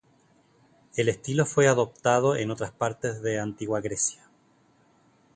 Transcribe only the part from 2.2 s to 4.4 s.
en otras partes de Antigua Grecia.